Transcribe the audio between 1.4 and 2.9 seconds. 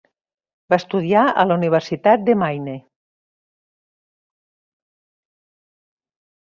a la Universitat de Maine.